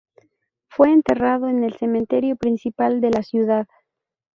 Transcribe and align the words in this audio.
Fue 0.67 0.91
enterrado 0.91 1.47
en 1.47 1.63
el 1.63 1.75
cementerio 1.77 2.35
principal 2.35 3.01
de 3.01 3.11
la 3.11 3.21
ciudad. 3.21 3.67